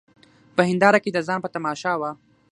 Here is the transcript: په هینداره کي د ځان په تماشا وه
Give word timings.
په 0.55 0.61
هینداره 0.69 0.99
کي 1.03 1.09
د 1.13 1.19
ځان 1.27 1.39
په 1.41 1.49
تماشا 1.55 1.93
وه 1.99 2.11